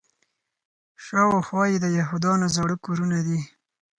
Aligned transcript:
شاوخوا 1.05 1.63
یې 1.71 1.77
د 1.83 1.87
یهودانو 1.99 2.45
زاړه 2.55 2.75
کورونه 2.85 3.19
دي. 3.27 3.39